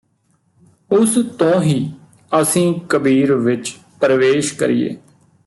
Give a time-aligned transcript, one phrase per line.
[0.91, 1.91] ਉਸਤੋਂ ਹੀ
[2.41, 4.95] ਅਸੀ ਕਬੀਰ ਵਿੱਚ ਪ੍ਰਵੇਸ਼ ਕਰੀਏ